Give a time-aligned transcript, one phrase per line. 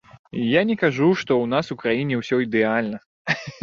[0.59, 2.97] Я не кажу, што ў нас у краіне ўсё ідэальна.